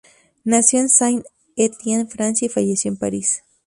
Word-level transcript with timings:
Nació 0.45 0.79
en 0.79 0.89
Saint-Étienne, 0.89 2.07
Francia 2.07 2.47
y 2.47 2.49
falleció 2.49 2.89
en 2.89 2.97
París. 2.97 3.43